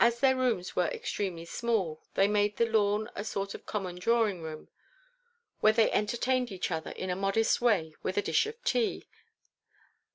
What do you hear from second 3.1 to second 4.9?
a sort of common drawing room,